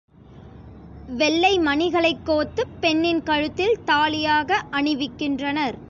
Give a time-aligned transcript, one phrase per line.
[1.07, 5.77] வெள்ளை மணிகளைக் கோத்துப் பெண்ணின் கழுத்தில், தாலியாக அணிவிக்கின்றனர்.